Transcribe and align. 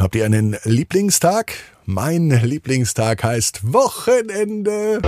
Habt 0.00 0.14
ihr 0.14 0.24
einen 0.24 0.56
Lieblingstag? 0.64 1.52
Mein 1.84 2.30
Lieblingstag 2.30 3.22
heißt 3.22 3.70
Wochenende. 3.70 4.98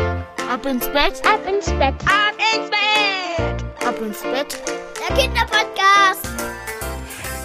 Ab 0.50 0.66
ins 0.66 0.84
Bett, 0.88 1.22
ab 1.24 1.40
ins 1.48 1.64
Bett, 1.64 1.94
ab 2.04 2.36
ins 2.54 2.68
Bett, 2.68 3.88
ab 3.88 3.96
ins 4.02 4.20
Bett. 4.20 4.60
Der 5.08 5.16
Kinderpodcast. 5.16 6.28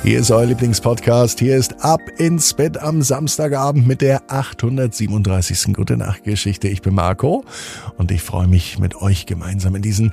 Hier 0.04 0.20
ist 0.20 0.30
euer 0.30 0.46
Lieblingspodcast. 0.46 1.40
Hier 1.40 1.56
ist 1.56 1.82
Ab 1.86 2.02
ins 2.18 2.54
Bett 2.54 2.78
am 2.78 3.02
Samstagabend 3.02 3.88
mit 3.88 4.02
der 4.02 4.24
837. 4.28 5.74
Gute 5.74 5.96
Nacht 5.96 6.26
Geschichte. 6.26 6.68
Ich 6.68 6.82
bin 6.82 6.96
Marco 6.96 7.46
und 7.96 8.12
ich 8.12 8.24
freue 8.24 8.50
mich 8.50 8.78
mit 8.78 8.96
euch 8.96 9.26
gemeinsam 9.26 9.74
in 9.76 9.82
diesen 9.82 10.12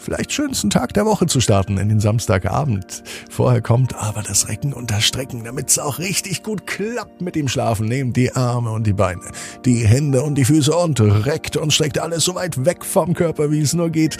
vielleicht 0.00 0.32
schönsten 0.32 0.70
Tag 0.70 0.94
der 0.94 1.06
Woche 1.06 1.26
zu 1.26 1.40
starten, 1.40 1.78
in 1.78 1.88
den 1.88 2.00
Samstagabend. 2.00 3.02
Vorher 3.30 3.60
kommt 3.60 3.94
aber 3.94 4.22
das 4.22 4.48
Recken 4.48 4.72
und 4.72 4.90
das 4.90 5.04
Strecken, 5.04 5.44
damit 5.44 5.68
es 5.68 5.78
auch 5.78 5.98
richtig 5.98 6.42
gut 6.42 6.66
klappt 6.66 7.20
mit 7.20 7.34
dem 7.34 7.48
Schlafen. 7.48 7.86
Nehmt 7.86 8.16
die 8.16 8.34
Arme 8.34 8.72
und 8.72 8.86
die 8.86 8.92
Beine, 8.92 9.22
die 9.64 9.86
Hände 9.86 10.22
und 10.22 10.36
die 10.36 10.44
Füße 10.44 10.74
und 10.74 11.00
reckt 11.00 11.56
und 11.56 11.72
streckt 11.72 11.98
alles 11.98 12.24
so 12.24 12.34
weit 12.34 12.64
weg 12.64 12.84
vom 12.84 13.14
Körper, 13.14 13.50
wie 13.50 13.60
es 13.60 13.74
nur 13.74 13.90
geht. 13.90 14.16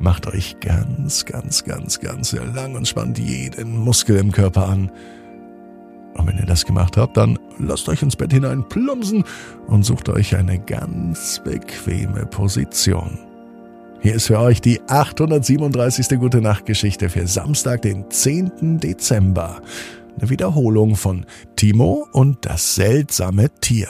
Macht 0.00 0.26
euch 0.26 0.56
ganz, 0.60 1.24
ganz, 1.24 1.64
ganz, 1.64 2.00
ganz 2.00 2.32
lang 2.32 2.76
und 2.76 2.86
spannt 2.86 3.18
jeden 3.18 3.76
Muskel 3.76 4.16
im 4.16 4.32
Körper 4.32 4.68
an. 4.68 4.90
Und 6.14 6.26
wenn 6.26 6.38
ihr 6.38 6.46
das 6.46 6.64
gemacht 6.64 6.96
habt, 6.96 7.16
dann 7.16 7.38
lasst 7.58 7.88
euch 7.88 8.02
ins 8.02 8.16
Bett 8.16 8.32
hinein 8.32 8.68
plumpsen 8.68 9.24
und 9.66 9.84
sucht 9.84 10.08
euch 10.08 10.36
eine 10.36 10.58
ganz 10.58 11.40
bequeme 11.44 12.26
Position. 12.26 13.27
Hier 14.00 14.14
ist 14.14 14.28
für 14.28 14.38
euch 14.38 14.60
die 14.60 14.80
837. 14.86 16.20
Gute 16.20 16.40
Nacht 16.40 16.66
Geschichte 16.66 17.10
für 17.10 17.26
Samstag, 17.26 17.82
den 17.82 18.08
10. 18.08 18.78
Dezember. 18.78 19.60
Eine 20.16 20.30
Wiederholung 20.30 20.94
von 20.94 21.26
Timo 21.56 22.06
und 22.12 22.46
das 22.46 22.76
seltsame 22.76 23.50
Tier. 23.60 23.88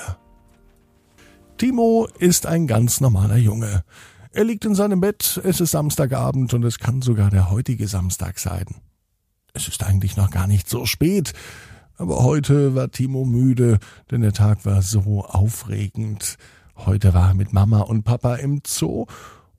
Timo 1.59 2.09
ist 2.19 2.47
ein 2.47 2.67
ganz 2.67 3.03
normaler 3.03 3.37
Junge. 3.37 3.85
Er 4.33 4.45
liegt 4.45 4.65
in 4.65 4.75
seinem 4.75 5.01
Bett, 5.01 5.41
es 5.45 5.61
ist 5.61 5.73
Samstagabend 5.73 6.55
und 6.55 6.65
es 6.65 6.79
kann 6.79 7.03
sogar 7.03 7.29
der 7.29 7.51
heutige 7.51 7.87
Samstag 7.87 8.39
sein. 8.39 8.65
Es 9.53 9.69
ist 9.69 9.85
eigentlich 9.85 10.17
noch 10.17 10.31
gar 10.31 10.47
nicht 10.47 10.71
so 10.71 10.87
spät, 10.87 11.35
aber 11.99 12.25
heute 12.25 12.75
war 12.75 12.91
Timo 12.91 13.27
müde, 13.27 13.79
denn 14.11 14.23
der 14.23 14.33
Tag 14.33 14.65
war 14.65 14.81
so 14.81 15.23
aufregend. 15.27 16.39
Heute 16.77 17.13
war 17.13 17.29
er 17.29 17.35
mit 17.35 17.53
Mama 17.53 17.81
und 17.81 18.05
Papa 18.05 18.37
im 18.37 18.63
Zoo 18.67 19.07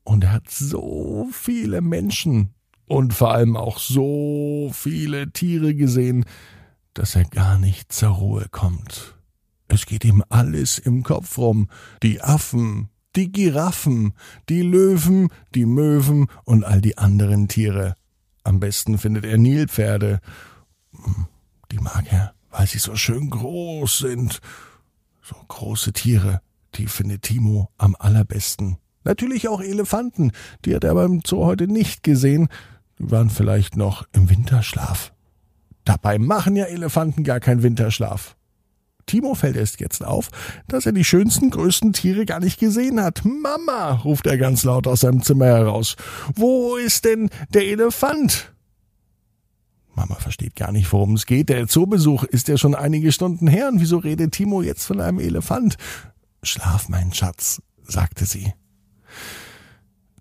und 0.09 0.23
er 0.23 0.31
hat 0.31 0.49
so 0.49 1.29
viele 1.31 1.81
Menschen 1.81 2.55
und 2.87 3.13
vor 3.13 3.31
allem 3.31 3.55
auch 3.55 3.77
so 3.77 4.71
viele 4.73 5.31
Tiere 5.31 5.75
gesehen, 5.75 6.25
dass 6.95 7.15
er 7.15 7.25
gar 7.25 7.59
nicht 7.59 7.93
zur 7.93 8.09
Ruhe 8.09 8.47
kommt. 8.49 9.15
Es 9.67 9.85
geht 9.85 10.03
ihm 10.05 10.23
alles 10.29 10.79
im 10.79 11.03
Kopf 11.03 11.37
rum. 11.37 11.69
Die 12.01 12.23
Affen, 12.23 12.89
die 13.15 13.31
Giraffen, 13.31 14.15
die 14.49 14.63
Löwen, 14.63 15.29
die 15.53 15.67
Möwen 15.67 16.25
und 16.43 16.63
all 16.63 16.81
die 16.81 16.97
anderen 16.97 17.47
Tiere. 17.47 17.93
Am 18.41 18.59
besten 18.59 18.97
findet 18.97 19.25
er 19.25 19.37
Nilpferde. 19.37 20.21
Die 21.71 21.77
mag 21.77 22.11
er, 22.11 22.33
weil 22.49 22.65
sie 22.65 22.79
so 22.79 22.95
schön 22.95 23.29
groß 23.29 23.99
sind. 23.99 24.39
So 25.21 25.35
große 25.47 25.93
Tiere, 25.93 26.41
die 26.73 26.87
findet 26.87 27.21
Timo 27.21 27.69
am 27.77 27.95
allerbesten. 27.99 28.79
Natürlich 29.03 29.47
auch 29.47 29.61
Elefanten, 29.61 30.31
die 30.65 30.75
hat 30.75 30.83
er 30.83 30.93
beim 30.93 31.21
Zoo 31.25 31.45
heute 31.45 31.67
nicht 31.67 32.03
gesehen. 32.03 32.49
Die 32.99 33.09
waren 33.11 33.29
vielleicht 33.29 33.77
noch 33.77 34.05
im 34.13 34.29
Winterschlaf. 34.29 35.13
Dabei 35.85 36.19
machen 36.19 36.55
ja 36.55 36.65
Elefanten 36.65 37.23
gar 37.23 37.39
keinen 37.39 37.63
Winterschlaf. 37.63 38.35
Timo 39.09 39.33
fällt 39.33 39.55
erst 39.55 39.79
jetzt 39.79 40.05
auf, 40.05 40.29
dass 40.67 40.85
er 40.85 40.91
die 40.91 41.03
schönsten, 41.03 41.49
größten 41.49 41.93
Tiere 41.93 42.25
gar 42.25 42.39
nicht 42.39 42.59
gesehen 42.59 43.01
hat. 43.01 43.23
Mama, 43.25 43.93
ruft 43.93 44.27
er 44.27 44.37
ganz 44.37 44.63
laut 44.63 44.85
aus 44.85 44.99
seinem 44.99 45.23
Zimmer 45.23 45.47
heraus. 45.47 45.95
Wo 46.35 46.75
ist 46.75 47.05
denn 47.05 47.29
der 47.49 47.65
Elefant? 47.65 48.53
Mama 49.95 50.15
versteht 50.15 50.55
gar 50.55 50.71
nicht, 50.71 50.93
worum 50.93 51.15
es 51.15 51.25
geht. 51.25 51.49
Der 51.49 51.67
Zoobesuch 51.67 52.23
ist 52.23 52.47
ja 52.49 52.57
schon 52.57 52.75
einige 52.75 53.11
Stunden 53.11 53.47
her 53.47 53.69
und 53.69 53.81
wieso 53.81 53.97
redet 53.97 54.33
Timo 54.33 54.61
jetzt 54.61 54.85
von 54.85 55.01
einem 55.01 55.19
Elefant? 55.19 55.75
Schlaf, 56.43 56.87
mein 56.87 57.11
Schatz, 57.11 57.61
sagte 57.83 58.25
sie. 58.25 58.53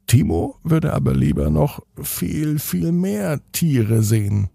Timo 0.08 0.56
würde 0.64 0.94
aber 0.94 1.14
lieber 1.14 1.50
noch 1.50 1.80
viel, 2.02 2.58
viel 2.58 2.92
mehr 2.92 3.40
Tiere 3.52 4.02
sehen. 4.02 4.48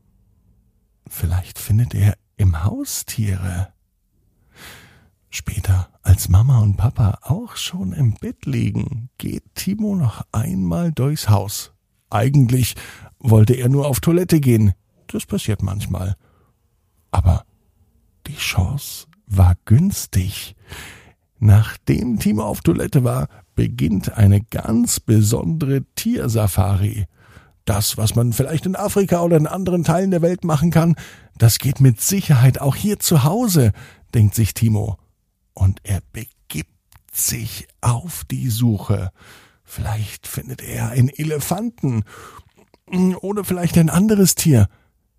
Vielleicht 1.07 1.59
findet 1.59 1.93
er 1.93 2.17
im 2.37 2.63
Haus 2.63 3.05
Tiere. 3.05 3.71
Später, 5.29 5.89
als 6.01 6.27
Mama 6.27 6.59
und 6.59 6.75
Papa 6.77 7.19
auch 7.21 7.55
schon 7.55 7.93
im 7.93 8.15
Bett 8.15 8.47
liegen, 8.47 9.09
geht 9.19 9.43
Timo 9.53 9.95
noch 9.95 10.25
einmal 10.31 10.91
durchs 10.91 11.29
Haus. 11.29 11.71
Eigentlich 12.09 12.75
wollte 13.19 13.53
er 13.53 13.69
nur 13.69 13.87
auf 13.87 13.99
Toilette 13.99 14.39
gehen. 14.39 14.73
Das 15.05 15.27
passiert 15.27 15.61
manchmal. 15.61 16.15
Aber 17.11 17.45
die 18.25 18.37
Chance 18.37 19.05
war 19.27 19.55
günstig. 19.65 20.55
Nachdem 21.37 22.17
Timo 22.17 22.43
auf 22.43 22.61
Toilette 22.61 23.03
war, 23.03 23.27
beginnt 23.55 24.17
eine 24.17 24.41
ganz 24.41 24.99
besondere 24.99 25.83
Tiersafari. 25.95 27.05
Das, 27.65 27.97
was 27.97 28.15
man 28.15 28.33
vielleicht 28.33 28.65
in 28.65 28.75
Afrika 28.75 29.21
oder 29.21 29.37
in 29.37 29.47
anderen 29.47 29.83
Teilen 29.83 30.11
der 30.11 30.21
Welt 30.21 30.43
machen 30.43 30.71
kann, 30.71 30.95
das 31.37 31.59
geht 31.59 31.79
mit 31.79 32.01
Sicherheit 32.01 32.59
auch 32.59 32.75
hier 32.75 32.99
zu 32.99 33.23
Hause, 33.23 33.71
denkt 34.13 34.35
sich 34.35 34.53
Timo. 34.53 34.97
Und 35.53 35.79
er 35.83 36.01
begibt 36.11 36.73
sich 37.11 37.67
auf 37.81 38.23
die 38.29 38.49
Suche. 38.49 39.11
Vielleicht 39.63 40.27
findet 40.27 40.61
er 40.61 40.89
einen 40.89 41.09
Elefanten 41.09 42.03
oder 43.21 43.43
vielleicht 43.43 43.77
ein 43.77 43.89
anderes 43.89 44.35
Tier, 44.35 44.67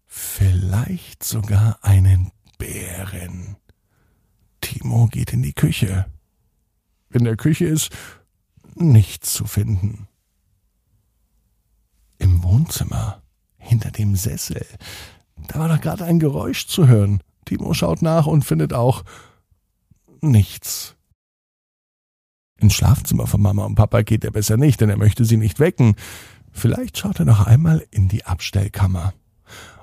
vielleicht 0.06 1.24
sogar 1.24 1.78
einen 1.82 2.30
Bären. 2.58 3.56
Timo 4.60 5.06
geht 5.06 5.32
in 5.32 5.42
die 5.42 5.54
Küche. 5.54 6.06
In 7.10 7.24
der 7.24 7.36
Küche 7.36 7.66
ist 7.66 7.90
nichts 8.76 9.32
zu 9.32 9.46
finden. 9.46 10.08
Im 12.18 12.42
Wohnzimmer, 12.42 13.22
hinter 13.56 13.90
dem 13.90 14.16
Sessel, 14.16 14.66
da 15.48 15.58
war 15.58 15.68
doch 15.68 15.80
gerade 15.80 16.04
ein 16.04 16.18
Geräusch 16.18 16.66
zu 16.66 16.86
hören. 16.86 17.22
Timo 17.44 17.74
schaut 17.74 18.02
nach 18.02 18.26
und 18.26 18.44
findet 18.44 18.72
auch 18.72 19.04
nichts. 20.20 20.96
Ins 22.58 22.74
Schlafzimmer 22.74 23.26
von 23.26 23.42
Mama 23.42 23.64
und 23.64 23.74
Papa 23.74 24.02
geht 24.02 24.24
er 24.24 24.30
besser 24.30 24.56
nicht, 24.56 24.80
denn 24.80 24.88
er 24.88 24.96
möchte 24.96 25.24
sie 25.24 25.36
nicht 25.36 25.60
wecken. 25.60 25.96
Vielleicht 26.52 26.98
schaut 26.98 27.18
er 27.18 27.26
noch 27.26 27.46
einmal 27.46 27.84
in 27.90 28.08
die 28.08 28.24
Abstellkammer. 28.24 29.12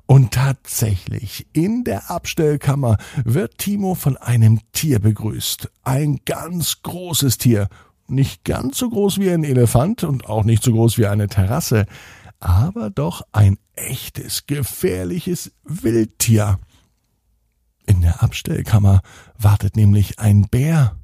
Und 0.05 0.33
tatsächlich, 0.33 1.47
in 1.53 1.83
der 1.83 2.09
Abstellkammer 2.09 2.97
wird 3.23 3.57
Timo 3.59 3.95
von 3.95 4.17
einem 4.17 4.59
Tier 4.71 4.99
begrüßt. 4.99 5.69
Ein 5.83 6.19
ganz 6.25 6.81
großes 6.81 7.37
Tier 7.37 7.69
nicht 8.11 8.43
ganz 8.43 8.77
so 8.77 8.89
groß 8.89 9.19
wie 9.19 9.31
ein 9.31 9.43
Elefant 9.43 10.03
und 10.03 10.27
auch 10.27 10.43
nicht 10.43 10.63
so 10.63 10.71
groß 10.71 10.97
wie 10.97 11.07
eine 11.07 11.27
Terrasse, 11.27 11.85
aber 12.39 12.89
doch 12.89 13.21
ein 13.31 13.57
echtes, 13.75 14.45
gefährliches 14.47 15.51
Wildtier. 15.63 16.59
In 17.85 18.01
der 18.01 18.21
Abstellkammer 18.23 19.01
wartet 19.37 19.75
nämlich 19.75 20.19
ein 20.19 20.47
Bär. 20.49 20.95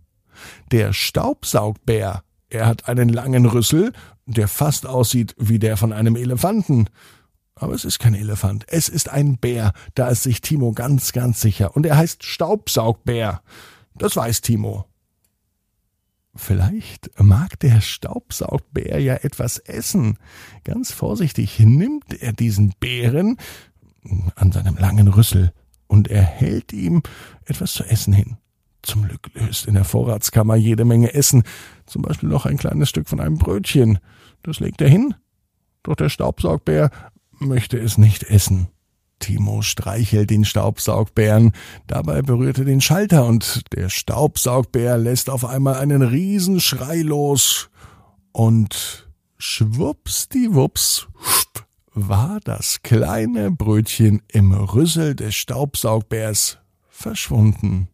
Der 0.71 0.93
Staubsaugbär. 0.93 2.23
Er 2.49 2.65
hat 2.65 2.87
einen 2.87 3.09
langen 3.09 3.45
Rüssel, 3.45 3.93
der 4.25 4.47
fast 4.47 4.85
aussieht 4.85 5.35
wie 5.37 5.59
der 5.59 5.77
von 5.77 5.91
einem 5.91 6.15
Elefanten. 6.15 6.87
Aber 7.55 7.73
es 7.73 7.85
ist 7.85 7.99
kein 7.99 8.13
Elefant, 8.13 8.65
es 8.67 8.87
ist 8.87 9.09
ein 9.09 9.37
Bär, 9.37 9.73
da 9.95 10.09
ist 10.09 10.23
sich 10.23 10.41
Timo 10.41 10.73
ganz, 10.73 11.11
ganz 11.11 11.41
sicher. 11.41 11.75
Und 11.75 11.85
er 11.87 11.97
heißt 11.97 12.23
Staubsaugbär. 12.23 13.41
Das 13.95 14.15
weiß 14.15 14.41
Timo. 14.41 14.85
Vielleicht 16.37 17.09
mag 17.19 17.59
der 17.59 17.81
Staubsaugbär 17.81 18.99
ja 18.99 19.15
etwas 19.15 19.57
essen. 19.57 20.17
Ganz 20.63 20.91
vorsichtig 20.91 21.59
nimmt 21.59 22.13
er 22.13 22.31
diesen 22.31 22.73
Bären 22.79 23.37
an 24.35 24.51
seinem 24.51 24.77
langen 24.77 25.07
Rüssel 25.07 25.51
und 25.87 26.07
er 26.07 26.21
hält 26.21 26.73
ihm 26.73 27.01
etwas 27.45 27.73
zu 27.73 27.83
essen 27.83 28.13
hin. 28.13 28.37
Zum 28.83 29.07
Glück 29.07 29.29
löst 29.33 29.65
in 29.65 29.73
der 29.73 29.83
Vorratskammer 29.83 30.55
jede 30.55 30.85
Menge 30.85 31.13
Essen, 31.13 31.43
zum 31.85 32.03
Beispiel 32.03 32.29
noch 32.29 32.45
ein 32.45 32.57
kleines 32.57 32.89
Stück 32.89 33.09
von 33.09 33.19
einem 33.19 33.37
Brötchen. 33.37 33.99
Das 34.43 34.59
legt 34.59 34.79
er 34.81 34.89
hin, 34.89 35.15
doch 35.83 35.95
der 35.95 36.09
Staubsaugbär 36.09 36.91
möchte 37.31 37.77
es 37.77 37.97
nicht 37.97 38.23
essen. 38.23 38.67
Timo 39.19 39.61
streichelt 39.61 40.29
den 40.29 40.45
Staubsaugbären, 40.45 41.53
dabei 41.87 42.21
berührt 42.21 42.59
er 42.59 42.65
den 42.65 42.81
Schalter 42.81 43.25
und 43.25 43.63
der 43.73 43.89
Staubsaugbär 43.89 44.97
lässt 44.97 45.29
auf 45.29 45.45
einmal 45.45 45.75
einen 45.75 46.01
Riesenschrei 46.01 47.01
los 47.01 47.69
und 48.31 49.07
schwuppsdiwupps 49.37 51.07
war 51.93 52.39
das 52.43 52.83
kleine 52.83 53.49
Brötchen 53.49 54.21
im 54.27 54.51
Rüssel 54.53 55.15
des 55.15 55.35
Staubsaugbärs 55.35 56.59
verschwunden. 56.89 57.87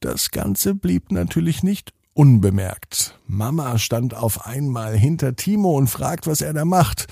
Das 0.00 0.30
Ganze 0.30 0.76
blieb 0.76 1.10
natürlich 1.10 1.64
nicht 1.64 1.92
unbemerkt. 2.14 3.18
Mama 3.26 3.78
stand 3.78 4.14
auf 4.14 4.46
einmal 4.46 4.96
hinter 4.96 5.34
Timo 5.34 5.76
und 5.76 5.88
fragt, 5.88 6.26
was 6.26 6.40
er 6.40 6.52
da 6.52 6.64
macht. 6.64 7.06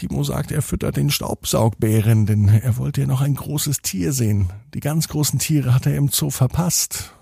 Timo 0.00 0.24
sagt, 0.24 0.50
er 0.50 0.62
füttert 0.62 0.96
den 0.96 1.10
Staubsaugbären, 1.10 2.24
denn 2.24 2.48
er 2.48 2.78
wollte 2.78 3.02
ja 3.02 3.06
noch 3.06 3.20
ein 3.20 3.34
großes 3.34 3.82
Tier 3.82 4.14
sehen. 4.14 4.48
Die 4.72 4.80
ganz 4.80 5.08
großen 5.08 5.38
Tiere 5.38 5.74
hat 5.74 5.84
er 5.84 5.94
im 5.94 6.08
Zoo 6.08 6.30
verpasst. 6.30 7.12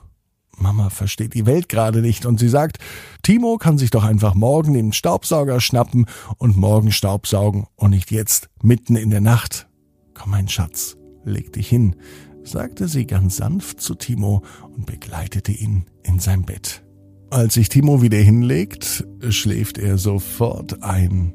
Mama 0.57 0.89
versteht 0.89 1.35
die 1.35 1.45
Welt 1.45 1.69
gerade 1.69 2.03
nicht 2.03 2.25
und 2.25 2.39
sie 2.39 2.49
sagt, 2.49 2.79
Timo 3.25 3.59
kann 3.59 3.79
sich 3.79 3.91
doch 3.91 4.05
einfach 4.05 4.37
morgen 4.37 4.75
den 4.75 4.93
Staubsauger 4.93 5.61
schnappen 5.61 6.07
und 6.37 6.57
morgen 6.57 6.93
Staubsaugen 6.93 7.67
und 7.75 7.91
nicht 7.91 8.13
jetzt, 8.13 8.49
mitten 8.63 8.95
in 8.95 9.11
der 9.11 9.23
Nacht. 9.23 9.67
Komm, 10.15 10.31
mein 10.31 10.47
Schatz, 10.47 10.97
leg 11.25 11.53
dich 11.53 11.69
hin, 11.69 11.97
sagte 12.45 12.87
sie 12.87 13.09
ganz 13.09 13.39
sanft 13.39 13.81
zu 13.81 13.97
Timo 13.97 14.45
und 14.71 14.87
begleitete 14.87 15.51
ihn 15.51 15.87
in 16.05 16.21
sein 16.21 16.45
Bett. 16.45 16.85
Als 17.31 17.55
sich 17.55 17.69
Timo 17.71 18.03
wieder 18.03 18.19
hinlegt, 18.19 19.05
schläft 19.31 19.79
er 19.79 19.99
sofort 19.99 20.85
ein. 20.85 21.35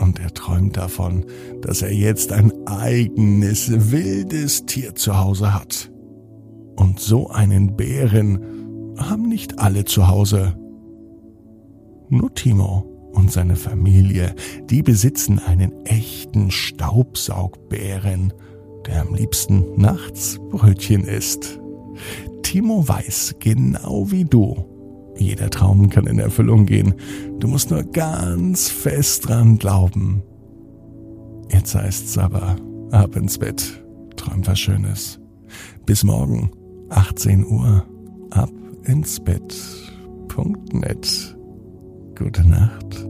Und 0.00 0.18
er 0.18 0.32
träumt 0.32 0.76
davon, 0.76 1.26
dass 1.60 1.82
er 1.82 1.92
jetzt 1.92 2.32
ein 2.32 2.52
eigenes 2.66 3.92
wildes 3.92 4.64
Tier 4.64 4.94
zu 4.94 5.18
Hause 5.18 5.52
hat. 5.54 5.92
Und 6.76 6.98
so 6.98 7.28
einen 7.28 7.76
Bären 7.76 8.94
haben 8.96 9.28
nicht 9.28 9.58
alle 9.58 9.84
zu 9.84 10.08
Hause. 10.08 10.56
Nur 12.08 12.34
Timo 12.34 12.86
und 13.12 13.30
seine 13.30 13.56
Familie, 13.56 14.34
die 14.70 14.82
besitzen 14.82 15.38
einen 15.38 15.84
echten 15.84 16.50
Staubsaugbären, 16.50 18.32
der 18.86 19.02
am 19.02 19.14
liebsten 19.14 19.64
nachts 19.76 20.38
Brötchen 20.50 21.04
isst. 21.04 21.60
Timo 22.42 22.88
weiß, 22.88 23.36
genau 23.38 24.10
wie 24.10 24.24
du, 24.24 24.64
jeder 25.16 25.50
Traum 25.50 25.90
kann 25.90 26.06
in 26.06 26.18
Erfüllung 26.18 26.66
gehen. 26.66 26.94
Du 27.38 27.48
musst 27.48 27.70
nur 27.70 27.82
ganz 27.82 28.68
fest 28.68 29.28
dran 29.28 29.58
glauben. 29.58 30.22
Jetzt 31.50 31.74
heißt's 31.74 32.16
aber, 32.16 32.56
ab 32.90 33.16
ins 33.16 33.38
Bett, 33.38 33.84
träum 34.16 34.46
was 34.46 34.58
Schönes. 34.58 35.18
Bis 35.84 36.04
morgen, 36.04 36.50
18 36.90 37.44
Uhr, 37.44 37.84
ab 38.30 38.52
ins 38.84 39.20
Bett.net. 39.20 39.76
Gute 42.16 42.48
Nacht. 42.48 43.09